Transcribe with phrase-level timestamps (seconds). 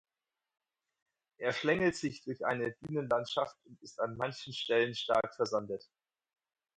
[1.37, 5.91] Er schlängelt sich durch eine Dünenlandschaft und ist an manchen Stellen stark versandet.